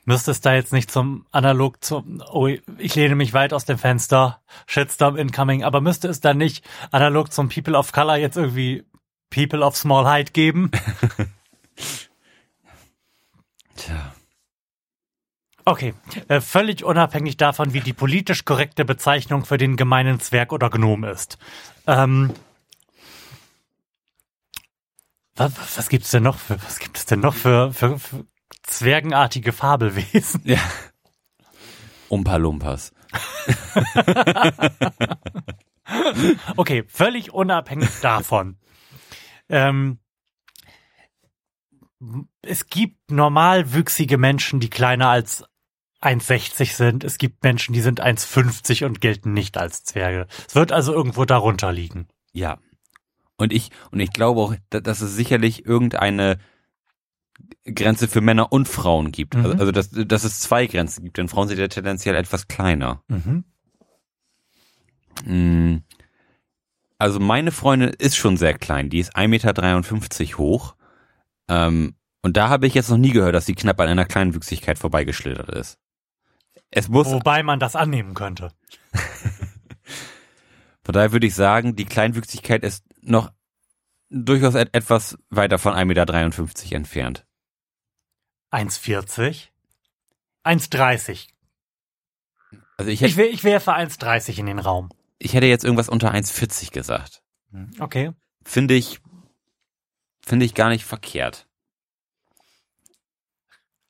[0.04, 3.78] Müsste es da jetzt nicht zum Analog zum, oh, ich lehne mich weit aus dem
[3.78, 8.84] Fenster, Shitstorm incoming, aber müsste es dann nicht analog zum People of Color jetzt irgendwie
[9.30, 10.70] People of Small Height geben.
[15.64, 15.94] Okay,
[16.28, 21.04] äh, völlig unabhängig davon, wie die politisch korrekte Bezeichnung für den gemeinen Zwerg oder Gnom
[21.04, 21.38] ist.
[21.86, 22.32] Ähm,
[25.36, 28.24] was, was gibt's denn noch für, was gibt es denn noch für, für, für
[28.62, 30.42] zwergenartige Fabelwesen?
[30.44, 30.60] Ja.
[32.08, 32.92] Umpa Lumpas.
[36.56, 38.56] Okay, völlig unabhängig davon.
[39.48, 39.98] Ähm,
[42.42, 45.44] es gibt normalwüchsige Menschen, die kleiner als
[46.04, 47.04] 1,60 sind.
[47.04, 50.26] Es gibt Menschen, die sind 1,50 und gelten nicht als Zwerge.
[50.46, 52.08] Es wird also irgendwo darunter liegen.
[52.32, 52.58] Ja.
[53.36, 56.38] Und ich, und ich glaube auch, da- dass es sicherlich irgendeine
[57.64, 59.34] Grenze für Männer und Frauen gibt.
[59.34, 59.44] Mhm.
[59.44, 63.02] Also, also dass, dass es zwei Grenzen gibt, denn Frauen sind ja tendenziell etwas kleiner.
[63.08, 63.44] Mhm.
[65.24, 65.76] Mm.
[66.98, 70.76] Also meine Freundin ist schon sehr klein, die ist 1,53 Meter hoch.
[71.48, 74.78] Ähm, und da habe ich jetzt noch nie gehört, dass sie knapp an einer Kleinwüchsigkeit
[74.78, 75.78] vorbeigeschlittert ist.
[76.76, 78.50] Es muss, Wobei man das annehmen könnte.
[80.82, 83.30] von daher würde ich sagen, die Kleinwüchsigkeit ist noch
[84.10, 87.26] durchaus et etwas weiter von 1,53 Meter entfernt.
[88.50, 89.48] 1,40?
[90.44, 91.28] 1,30.
[92.76, 94.90] Also ich Ich, hätte, wär- ich werfe 1,30 in den Raum.
[95.18, 97.22] ich hätte jetzt irgendwas unter 1,40 gesagt.
[97.78, 98.10] Okay.
[98.44, 99.00] Finde ich,
[100.20, 101.46] finde ich gar nicht verkehrt.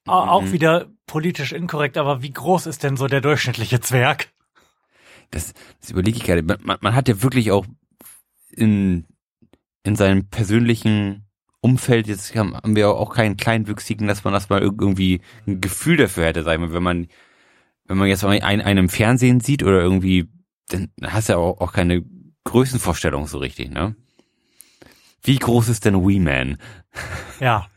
[0.06, 0.52] Au- Auch Mhm.
[0.52, 4.30] wieder politisch inkorrekt, aber wie groß ist denn so der durchschnittliche Zwerg?
[5.30, 6.42] Das, das überlege ich gerade.
[6.42, 7.66] Man, man- hat ja wirklich auch
[8.50, 9.06] in,
[9.82, 11.24] in seinem persönlichen
[11.60, 15.60] Umfeld, jetzt haben, haben wir auch keinen Kleinwüchsigen, dass man das mal irg- irgendwie ein
[15.62, 17.08] Gefühl dafür hätte, sagen wir, wenn man,
[17.86, 20.28] wenn man jetzt mal einen, einen im Fernsehen sieht oder irgendwie,
[20.68, 22.04] dann hast du ja auch, auch keine
[22.44, 23.96] Größenvorstellung so richtig, ne?
[25.22, 26.58] Wie groß ist denn Wee Man?
[27.40, 27.66] Ja.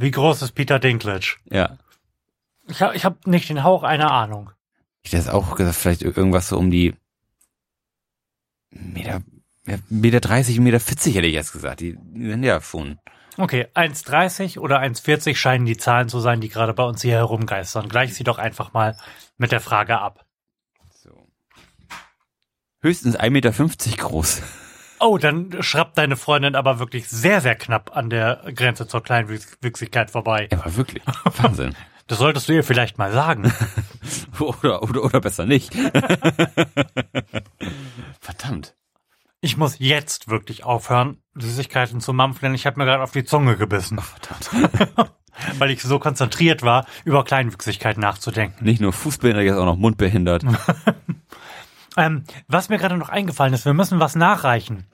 [0.00, 1.36] Wie groß ist Peter Dinklage?
[1.50, 1.76] Ja.
[2.66, 4.50] Ich habe ich hab nicht den Hauch einer Ahnung.
[5.02, 6.94] Ich hätte auch gesagt, vielleicht irgendwas so um die
[8.70, 9.20] Meter,
[9.90, 11.80] Meter 30, Meter 40 hätte ich jetzt gesagt.
[11.80, 12.98] Die, die sind ja schon.
[13.36, 17.90] Okay, 1,30 oder 1,40 scheinen die Zahlen zu sein, die gerade bei uns hier herumgeistern.
[17.90, 18.96] Gleich sie doch einfach mal
[19.36, 20.24] mit der Frage ab.
[20.94, 21.10] So.
[22.80, 24.42] Höchstens 1,50 Meter groß.
[25.00, 30.10] Oh, dann schrappt deine Freundin aber wirklich sehr, sehr knapp an der Grenze zur Kleinwüchsigkeit
[30.10, 30.48] vorbei.
[30.52, 31.02] Ja, aber wirklich.
[31.24, 31.74] Wahnsinn.
[32.06, 33.52] Das solltest du ihr vielleicht mal sagen.
[34.40, 35.72] oder, oder, oder besser nicht.
[38.20, 38.74] Verdammt.
[39.40, 43.22] Ich muss jetzt wirklich aufhören, Süßigkeiten zu mampfen, denn ich habe mir gerade auf die
[43.22, 45.12] Zunge gebissen, Verdammt.
[45.60, 48.64] weil ich so konzentriert war, über Kleinwüchsigkeit nachzudenken.
[48.64, 50.42] Nicht nur fußbehindert, jetzt auch noch mundbehindert.
[51.96, 54.86] Ähm, was mir gerade noch eingefallen ist, wir müssen was nachreichen.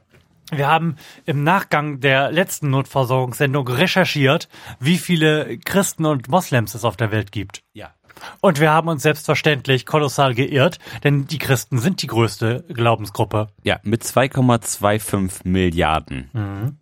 [0.50, 6.96] Wir haben im Nachgang der letzten Notversorgungssendung recherchiert, wie viele Christen und Moslems es auf
[6.96, 7.62] der Welt gibt.
[7.72, 7.90] Ja.
[8.40, 13.48] Und wir haben uns selbstverständlich kolossal geirrt, denn die Christen sind die größte Glaubensgruppe.
[13.62, 16.78] Ja, mit 2,25 Milliarden.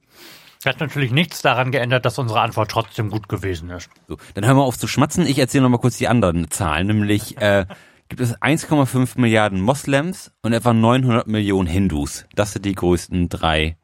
[0.64, 3.90] Hat natürlich nichts daran geändert, dass unsere Antwort trotzdem gut gewesen ist.
[4.09, 5.27] So, dann hören wir auf zu schmatzen.
[5.27, 7.66] Ich erzähle noch mal kurz die anderen Zahlen, nämlich äh,
[8.14, 12.27] gibt es 1,5 Milliarden Moslems und etwa 900 Millionen Hindus.
[12.37, 13.77] Das sind die größten drei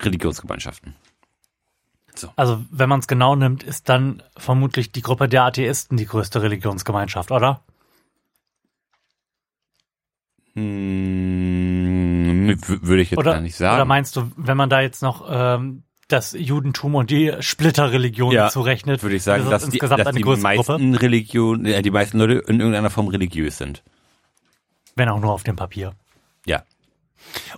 [0.00, 0.94] Religionsgemeinschaften.
[2.36, 6.40] Also, wenn man es genau nimmt, ist dann vermutlich die Gruppe der Atheisten die größte
[6.40, 7.60] Religionsgemeinschaft, oder?
[10.54, 13.74] Hm, würde ich jetzt Oder, gar nicht sagen.
[13.74, 18.48] oder meinst du, wenn man da jetzt noch ähm, das Judentum und die Splitterreligionen Ja,
[18.50, 22.34] zurechnet, würde ich sagen, das dass die, dass die meisten Religionen, äh, die meisten Leute
[22.46, 23.82] in irgendeiner Form religiös sind.
[24.96, 25.94] wenn auch nur auf dem Papier.
[26.46, 26.62] Ja.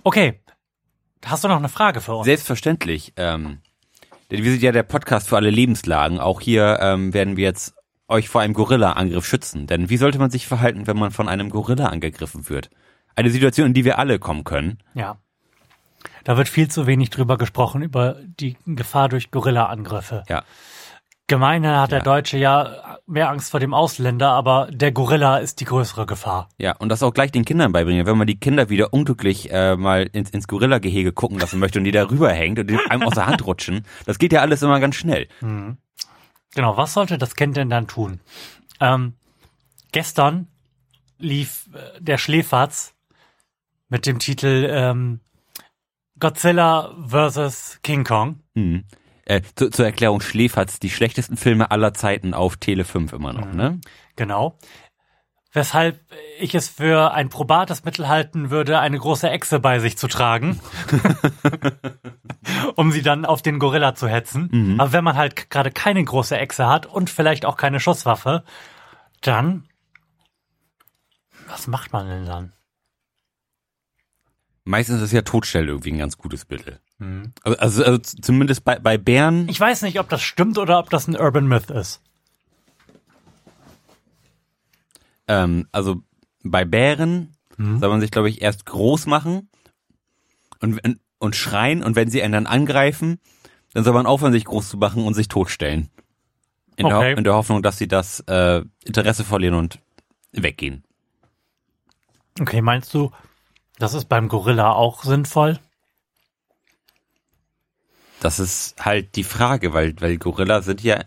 [0.03, 0.39] Okay,
[1.25, 2.25] hast du noch eine Frage für uns?
[2.25, 3.13] Selbstverständlich.
[3.17, 3.59] Ähm,
[4.31, 6.19] denn wir sind ja der Podcast für alle Lebenslagen.
[6.19, 7.73] Auch hier ähm, werden wir jetzt
[8.07, 9.67] euch vor einem Gorilla-Angriff schützen.
[9.67, 12.69] Denn wie sollte man sich verhalten, wenn man von einem Gorilla angegriffen wird?
[13.15, 14.79] Eine Situation, in die wir alle kommen können.
[14.93, 15.17] Ja.
[16.23, 20.23] Da wird viel zu wenig drüber gesprochen, über die Gefahr durch Gorilla-Angriffe.
[20.29, 20.43] Ja.
[21.29, 21.97] Gemeine hat Ja.
[21.97, 26.47] der Deutsche ja mehr Angst vor dem Ausländer, aber der Gorilla ist die größere Gefahr.
[26.57, 28.05] Ja, und das auch gleich den Kindern beibringen.
[28.05, 31.85] Wenn man die Kinder wieder unglücklich äh, mal ins, ins Gorilla-Gehege gucken lassen möchte und
[31.85, 34.79] die da rüberhängt und die einem aus der Hand rutschen, das geht ja alles immer
[34.79, 35.27] ganz schnell.
[35.41, 38.21] Genau, was sollte das Kind denn dann tun?
[38.79, 39.13] Ähm,
[39.91, 40.47] gestern
[41.19, 42.93] lief äh, der Schläferz
[43.89, 45.19] mit dem Titel ähm,
[46.19, 47.79] Godzilla vs.
[47.83, 48.39] King Kong.
[48.55, 48.85] Hm.
[49.25, 53.51] Äh, zu, zur Erklärung, Schläferz, die schlechtesten Filme aller Zeiten auf Tele 5 immer noch,
[53.51, 53.79] ne?
[54.15, 54.57] Genau.
[55.51, 55.99] weshalb
[56.39, 60.59] ich es für ein probates Mittel halten würde, eine große Echse bei sich zu tragen,
[62.75, 64.49] um sie dann auf den Gorilla zu hetzen.
[64.51, 64.79] Mhm.
[64.79, 68.43] Aber wenn man halt gerade keine große Echse hat und vielleicht auch keine Schusswaffe,
[69.21, 69.67] dann
[71.47, 72.53] was macht man denn dann?
[74.67, 76.79] Meistens ist ja Totstellen irgendwie ein ganz gutes Mittel.
[77.43, 79.47] Also, also, also zumindest bei, bei Bären.
[79.49, 82.01] Ich weiß nicht, ob das stimmt oder ob das ein Urban Myth ist.
[85.27, 86.01] Ähm, also
[86.43, 89.49] bei Bären soll man sich, glaube ich, erst groß machen
[90.61, 90.79] und,
[91.17, 93.19] und schreien und wenn sie einen dann angreifen,
[93.73, 95.89] dann soll man aufhören, sich groß zu machen und sich totstellen.
[96.75, 97.13] In, der, Okay.
[97.13, 99.79] Ho- in der Hoffnung, dass sie das äh, Interesse verlieren und
[100.33, 100.83] weggehen.
[102.39, 103.11] Okay, meinst du,
[103.79, 105.59] das ist beim Gorilla auch sinnvoll?
[108.19, 111.03] Das ist halt die Frage, weil, weil Gorilla sind ja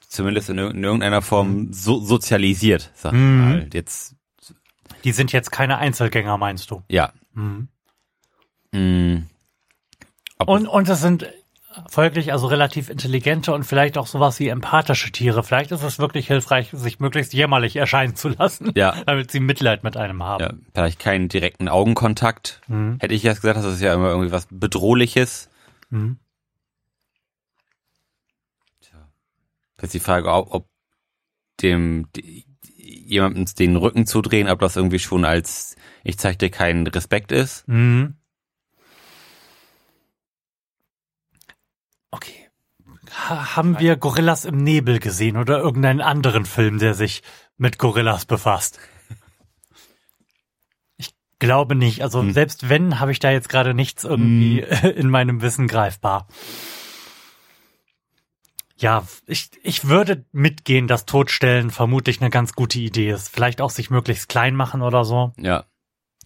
[0.00, 3.38] zumindest in, irg- in irgendeiner Form so, sozialisiert, sag ich Mhm.
[3.40, 3.70] mal.
[3.72, 4.16] Jetzt,
[5.04, 6.82] Die sind jetzt keine Einzelgänger, meinst du?
[6.88, 7.12] ja.
[7.34, 7.68] Mhm.
[10.38, 11.26] Ob, Und, und es sind
[11.88, 15.42] folglich also relativ intelligente und vielleicht auch sowas wie empathische Tiere.
[15.42, 18.94] Vielleicht ist es wirklich hilfreich, sich möglichst jämmerlich erscheinen zu lassen, Ja.
[19.06, 20.42] damit sie Mitleid mit einem haben.
[20.42, 22.60] ja, vielleicht keinen direkten Augenkontakt.
[22.68, 22.98] Mhm.
[23.00, 25.48] Hätte ich jetzt gesagt, das ist ja immer irgendwie was Bedrohliches.
[25.90, 26.18] Mhm.
[29.80, 30.68] Jetzt die Frage, ob, ob
[31.62, 36.84] dem die, jemandem den Rücken zudrehen, ob das irgendwie schon als ich zeig dir keinen
[36.88, 37.66] Respekt ist.
[37.68, 38.16] Mhm.
[42.10, 42.48] Okay.
[43.12, 47.22] Ha haben wir Gorillas im Nebel gesehen oder irgendeinen anderen Film, der sich
[47.56, 48.78] mit Gorillas befasst?
[50.96, 52.02] Ich glaube nicht.
[52.02, 52.32] Also Hm.
[52.32, 54.60] selbst wenn, habe ich da jetzt gerade nichts irgendwie
[54.96, 56.26] in meinem Wissen greifbar.
[58.76, 63.28] Ja, ich, ich würde mitgehen, dass Todstellen vermutlich eine ganz gute Idee ist.
[63.28, 65.32] Vielleicht auch sich möglichst klein machen oder so.
[65.36, 65.64] Ja.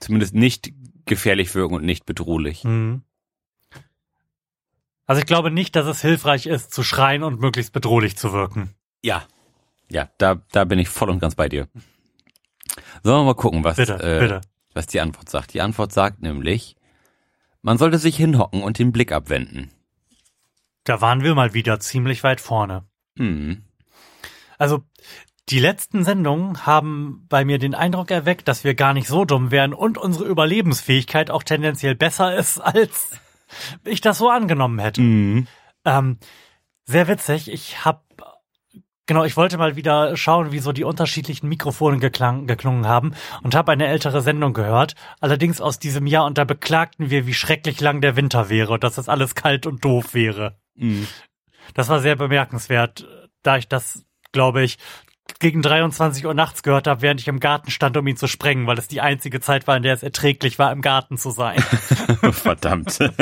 [0.00, 0.70] Zumindest nicht
[1.06, 2.64] gefährlich wirken und nicht bedrohlich.
[2.64, 3.02] Mhm.
[5.06, 8.74] Also ich glaube nicht, dass es hilfreich ist, zu schreien und möglichst bedrohlich zu wirken.
[9.02, 9.24] Ja.
[9.90, 11.68] Ja, da, da bin ich voll und ganz bei dir.
[13.02, 14.40] Sollen wir mal gucken, was, Bitte, äh, bitte.
[14.72, 15.52] was die Antwort sagt.
[15.54, 16.76] Die Antwort sagt nämlich,
[17.60, 19.70] man sollte sich hinhocken und den Blick abwenden.
[20.84, 22.84] Da waren wir mal wieder ziemlich weit vorne.
[23.18, 23.64] Hm.
[24.58, 24.82] Also
[25.48, 29.50] die letzten Sendungen haben bei mir den Eindruck erweckt, dass wir gar nicht so dumm
[29.50, 33.10] wären und unsere Überlebensfähigkeit auch tendenziell besser ist, als
[33.84, 35.00] ich das so angenommen hätte.
[35.00, 35.46] Mhm.
[35.84, 36.18] Ähm,
[36.84, 37.50] sehr witzig.
[37.50, 38.02] Ich habe
[39.06, 43.54] genau, ich wollte mal wieder schauen, wie so die unterschiedlichen Mikrofone geklang, geklungen haben und
[43.54, 47.80] habe eine ältere Sendung gehört, allerdings aus diesem Jahr und da beklagten wir, wie schrecklich
[47.80, 50.56] lang der Winter wäre und dass das alles kalt und doof wäre.
[50.74, 51.06] Mhm.
[51.74, 53.06] Das war sehr bemerkenswert,
[53.42, 54.78] da ich das, glaube ich,
[55.38, 58.66] gegen 23 Uhr nachts gehört habe, während ich im Garten stand, um ihn zu sprengen,
[58.66, 61.60] weil es die einzige Zeit war, in der es erträglich war, im Garten zu sein.
[62.32, 62.98] Verdammt.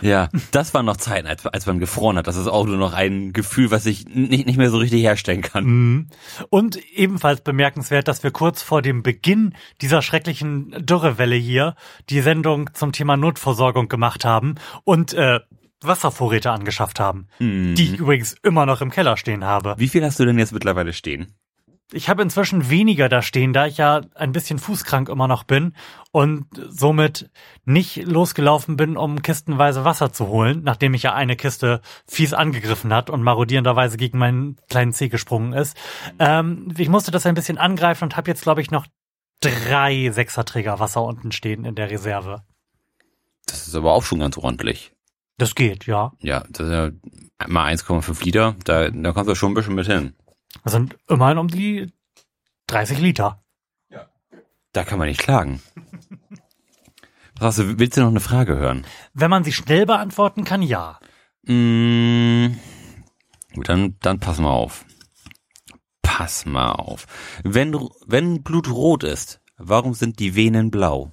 [0.00, 2.26] ja, das waren noch Zeiten, als, als man gefroren hat.
[2.26, 5.42] Das ist auch nur noch ein Gefühl, was ich nicht, nicht mehr so richtig herstellen
[5.42, 5.64] kann.
[5.64, 6.06] Mhm.
[6.50, 11.74] Und ebenfalls bemerkenswert, dass wir kurz vor dem Beginn dieser schrecklichen Dürrewelle hier
[12.10, 15.40] die Sendung zum Thema Notversorgung gemacht haben und äh,
[15.86, 17.74] Wasservorräte angeschafft haben, Mhm.
[17.74, 19.74] die ich übrigens immer noch im Keller stehen habe.
[19.78, 21.34] Wie viel hast du denn jetzt mittlerweile stehen?
[21.92, 25.72] Ich habe inzwischen weniger da stehen, da ich ja ein bisschen fußkrank immer noch bin
[26.10, 27.30] und somit
[27.64, 32.92] nicht losgelaufen bin, um kistenweise Wasser zu holen, nachdem ich ja eine Kiste fies angegriffen
[32.92, 35.76] hat und marodierenderweise gegen meinen kleinen Zeh gesprungen ist.
[36.18, 38.86] Ähm, ich musste das ein bisschen angreifen und habe jetzt, glaube ich, noch
[39.40, 42.42] drei Sechserträger Wasser unten stehen in der Reserve.
[43.46, 44.90] Das ist aber auch schon ganz ordentlich.
[45.38, 46.12] Das geht, ja.
[46.20, 46.90] Ja, das ist ja
[47.46, 48.56] mal 1,5 Liter.
[48.64, 50.14] Da, da kommst du schon ein bisschen mit hin.
[50.64, 51.92] Das sind immerhin um die
[52.68, 53.42] 30 Liter.
[54.76, 55.62] Da kann man nicht klagen.
[57.38, 58.86] Was hast du, willst du noch eine Frage hören?
[59.14, 61.00] Wenn man sie schnell beantworten kann, ja.
[61.44, 62.48] Mm,
[63.54, 64.84] gut, dann, dann pass mal auf.
[66.02, 67.06] Pass mal auf.
[67.42, 67.74] Wenn,
[68.06, 71.10] wenn Blut rot ist, warum sind die Venen blau?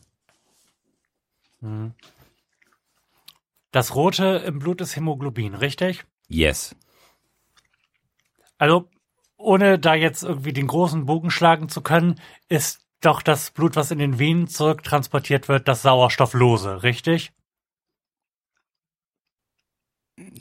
[3.74, 6.06] Das Rote im Blut ist Hämoglobin, richtig?
[6.30, 6.76] Yes.
[8.60, 8.88] Also,
[9.36, 13.90] ohne da jetzt irgendwie den großen Bogen schlagen zu können, ist doch das Blut, was
[13.92, 17.34] in den Venen zurücktransportiert wird, das Sauerstofflose, richtig?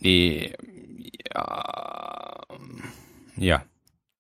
[0.02, 0.52] Eh,
[1.34, 2.38] Ja.
[3.36, 3.64] Ja.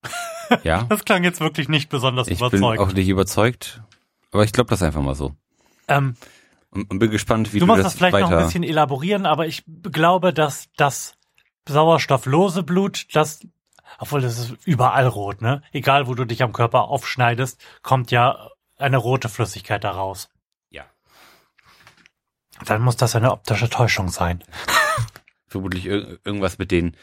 [0.64, 0.82] Ja.
[0.84, 2.80] Das klang jetzt wirklich nicht besonders Ich bin überzeugend.
[2.80, 3.82] auch nicht überzeugt.
[4.32, 5.34] Aber ich glaube das einfach mal so.
[5.88, 6.14] Ähm,
[6.72, 8.30] Und, und bin gespannt, wie du du, musst das das vielleicht weiter...
[8.30, 11.14] noch ein bisschen elaborieren, aber ich glaube, dass das
[11.68, 13.46] sauerstofflose Blut das
[13.98, 15.62] Obwohl es ist überall rot, ne?
[15.72, 20.30] Egal, wo du dich am Körper aufschneidest, kommt ja eine rote Flüssigkeit daraus.
[20.70, 20.84] Ja.
[22.64, 24.42] Dann muss das eine optische Täuschung sein.
[25.46, 26.96] Vermutlich ir irgendwas mit den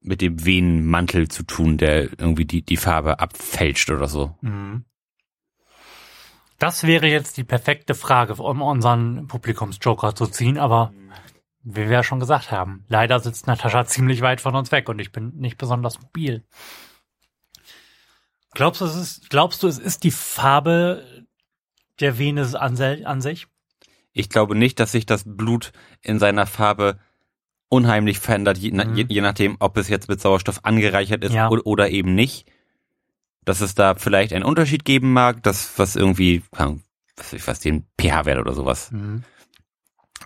[0.00, 4.36] mit dem Venenmantel zu tun, der irgendwie die, die Farbe abfälscht oder so.
[4.40, 4.84] Mhm.
[6.58, 10.92] Das wäre jetzt die perfekte Frage, um unseren Publikumsjoker zu ziehen, aber
[11.62, 14.98] wie wir ja schon gesagt haben, leider sitzt Natascha ziemlich weit von uns weg und
[14.98, 16.44] ich bin nicht besonders mobil.
[18.54, 21.26] Glaubst du, es ist, glaubst du, es ist die Farbe
[22.00, 23.46] der Venus an, an sich?
[24.12, 26.98] Ich glaube nicht, dass sich das Blut in seiner Farbe
[27.68, 28.94] unheimlich verändert, je, Mhm.
[28.94, 31.50] je, je nachdem, ob es jetzt mit Sauerstoff angereichert ist Ja.
[31.50, 32.50] oder, oder eben nicht.
[33.48, 36.74] Dass es da vielleicht einen Unterschied geben mag, das was irgendwie, was,
[37.16, 39.24] weiß ich, was den pH-Wert oder sowas Mhm.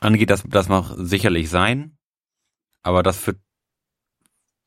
[0.00, 1.96] angeht, das, das mag sicherlich sein.
[2.82, 3.38] Aber das wird,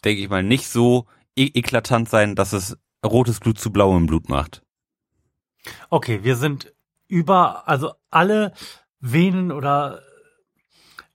[0.06, 4.30] denke ich mal, nicht so e eklatant sein, dass es rotes Blut zu blauem Blut
[4.30, 4.64] macht.
[5.90, 6.74] Okay, wir sind
[7.10, 8.54] über, also alle
[9.02, 10.02] Venen oder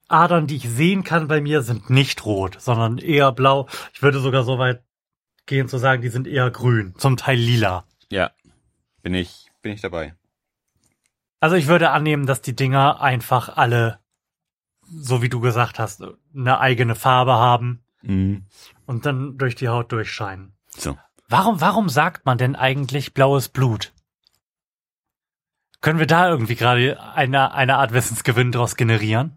[0.08, 3.66] Adern, die ich sehen kann bei mir, sind nicht rot, sondern eher blau.
[3.94, 4.84] Ich würde sogar so weit
[5.50, 7.84] gehen zu sagen, die sind eher grün, zum Teil lila.
[8.08, 8.30] Ja,
[9.02, 10.14] bin ich, bin ich dabei.
[11.40, 13.98] Also ich würde annehmen, dass die Dinger einfach alle,
[14.88, 16.02] so wie du gesagt hast,
[16.34, 18.46] eine eigene Farbe haben Mhm.
[18.86, 20.54] und dann durch die Haut durchscheinen.
[20.74, 20.96] So.
[21.28, 23.92] Warum, warum sagt man denn eigentlich blaues Blut?
[25.82, 29.36] Können wir da irgendwie gerade eine, eine Art Wissensgewinn draus generieren?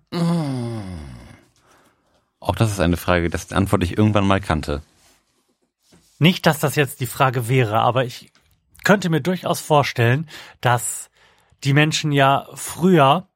[2.40, 4.82] Auch das ist eine Frage, das die Antwort ich irgendwann mal kannte.
[6.20, 8.32] Nicht, dass das jetzt die Frage wäre, aber ich
[8.84, 10.30] könnte mir durchaus vorstellen,
[10.62, 11.10] dass
[11.64, 13.28] die Menschen ja früher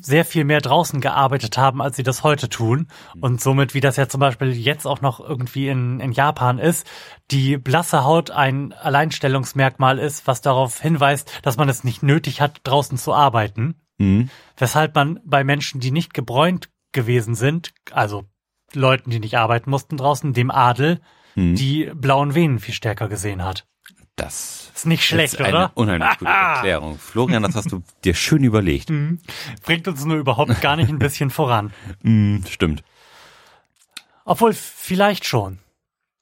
[0.00, 2.88] sehr viel mehr draußen gearbeitet haben, als sie das heute tun.
[3.20, 6.86] Und somit, wie das ja zum Beispiel jetzt auch noch irgendwie in, in Japan ist,
[7.30, 12.60] die blasse Haut ein Alleinstellungsmerkmal ist, was darauf hinweist, dass man es nicht nötig hat,
[12.64, 13.80] draußen zu arbeiten.
[13.98, 14.30] Mhm.
[14.56, 18.24] Weshalb man bei Menschen, die nicht gebräunt gewesen sind, also
[18.74, 21.00] Leuten, die nicht arbeiten mussten draußen, dem Adel,
[21.38, 21.54] Mhm.
[21.54, 23.66] die blauen Venen viel stärker gesehen hat.
[24.16, 25.72] Das Ist nicht schlecht, ist eine oder?
[25.74, 26.98] unheimlich gute Erklärung.
[26.98, 28.90] Florian, das hast du dir schön überlegt.
[28.90, 29.20] Mhm.
[29.62, 31.72] Bringt uns nur überhaupt gar nicht ein bisschen voran.
[32.02, 32.82] Mhm, stimmt.
[34.24, 35.58] Obwohl, vielleicht schon.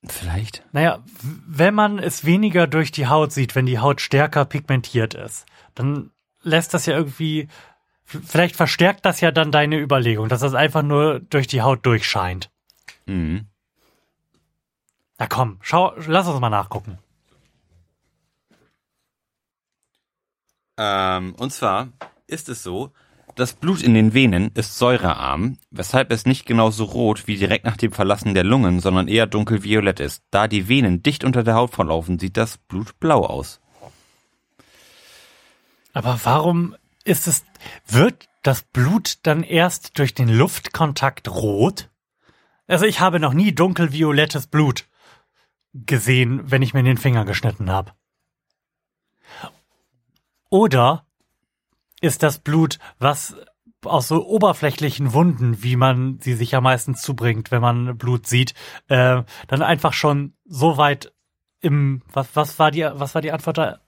[0.06, 0.62] Vielleicht.
[0.72, 1.02] Naja,
[1.46, 6.10] wenn man es weniger durch die Haut sieht, wenn die Haut stärker pigmentiert ist, dann
[6.42, 7.48] lässt das ja irgendwie,
[8.04, 12.50] vielleicht verstärkt das ja dann deine Überlegung, dass das einfach nur durch die Haut durchscheint.
[13.06, 13.46] Mhm.
[15.18, 16.98] Na komm, schau, lass uns mal nachgucken.
[20.78, 21.88] Ähm, und zwar
[22.26, 22.92] ist es so,
[23.34, 27.76] das Blut in den Venen ist säurearm, weshalb es nicht genauso rot wie direkt nach
[27.76, 30.22] dem Verlassen der Lungen, sondern eher dunkelviolett ist.
[30.30, 33.60] Da die Venen dicht unter der Haut verlaufen, sieht das Blut blau aus.
[35.92, 37.44] Aber warum ist es,
[37.86, 41.90] wird das Blut dann erst durch den Luftkontakt rot?
[42.66, 44.86] Also ich habe noch nie dunkelviolettes Blut
[45.84, 47.92] gesehen, wenn ich mir den Finger geschnitten habe.
[50.48, 51.06] Oder
[52.00, 53.36] ist das Blut, was
[53.84, 58.54] aus so oberflächlichen Wunden, wie man sie sich ja meistens zubringt, wenn man Blut sieht,
[58.88, 61.12] äh, dann einfach schon so weit
[61.60, 63.80] im, was, was war die, was war die Antwort da?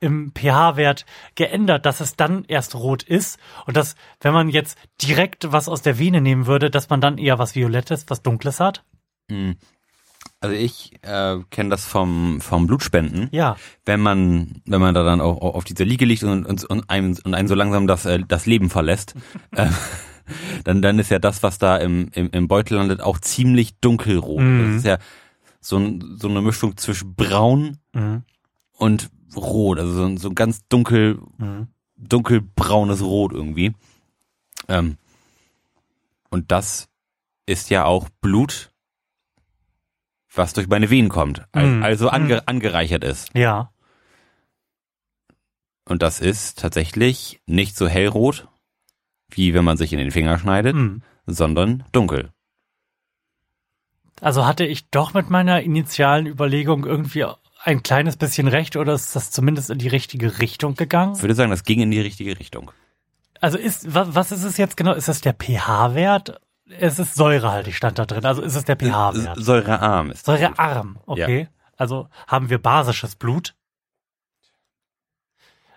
[0.00, 5.52] Im pH-Wert geändert, dass es dann erst rot ist und dass, wenn man jetzt direkt
[5.52, 8.84] was aus der Vene nehmen würde, dass man dann eher was Violettes, was Dunkles hat?
[10.40, 13.28] Also ich äh, kenne das vom, vom Blutspenden.
[13.32, 13.56] Ja.
[13.84, 17.16] Wenn man, wenn man da dann auch auf dieser Liege liegt und, und, und, einem,
[17.24, 19.14] und einen so langsam das, äh, das Leben verlässt,
[19.52, 19.68] äh,
[20.64, 24.40] dann, dann ist ja das, was da im, im, im Beutel landet, auch ziemlich dunkelrot.
[24.40, 24.66] Mhm.
[24.68, 24.98] Das ist ja
[25.60, 28.22] so, ein, so eine Mischung zwischen braun Mhm.
[28.74, 31.66] und rot, also so, ein- so ein ganz dunkel, Mhm.
[31.96, 33.72] dunkelbraunes Rot irgendwie.
[34.68, 34.98] Ähm,
[36.30, 36.88] und das
[37.46, 38.70] ist ja auch Blut,
[40.34, 41.82] was durch meine Venen kommt, Mhm.
[41.82, 43.30] also ange, angereichert ist.
[43.34, 43.72] Ja.
[45.84, 48.46] Und das ist tatsächlich nicht so hellrot,
[49.30, 51.02] wie wenn man sich in den Finger schneidet, Mhm.
[51.26, 52.30] sondern dunkel.
[54.20, 57.24] Also hatte ich doch mit meiner initialen Überlegung irgendwie
[57.62, 61.14] ein kleines bisschen recht oder ist das zumindest in die richtige Richtung gegangen?
[61.16, 62.70] Ich würde sagen, das ging in die richtige Richtung.
[63.40, 64.92] Also ist, was ist es jetzt genau?
[64.92, 66.40] Ist das der pH-Wert?
[66.68, 68.24] Es ist säurehaltig, stand da drin.
[68.24, 69.38] Also ist es der pH-Wert?
[69.38, 70.26] Säurearm ist.
[70.26, 71.48] Säurearm, okay.
[71.76, 73.54] Also haben wir basisches Blut.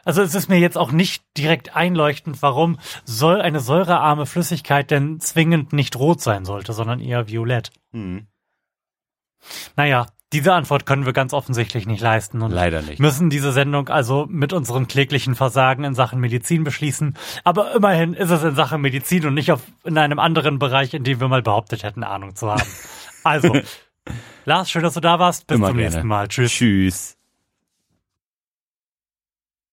[0.04, 5.20] Also es ist mir jetzt auch nicht direkt einleuchtend, warum soll eine säurearme Flüssigkeit denn
[5.20, 7.72] zwingend nicht rot sein sollte, sondern eher violett.
[7.92, 8.28] Hm.
[9.76, 13.00] Naja, Diese Antwort können wir ganz offensichtlich nicht leisten und Leider nicht.
[13.00, 17.18] müssen diese Sendung also mit unserem kläglichen Versagen in Sachen Medizin beschließen.
[17.44, 21.04] Aber immerhin ist es in Sachen Medizin und nicht auf, in einem anderen Bereich, in
[21.04, 22.64] dem wir mal behauptet hätten, Ahnung zu haben.
[23.24, 23.60] Also,
[24.46, 25.48] Lars, schön, dass du da warst.
[25.48, 25.90] Bis Immer zum gerne.
[25.92, 26.28] nächsten Mal.
[26.28, 26.52] Tschüss.
[26.52, 27.21] Tschüss.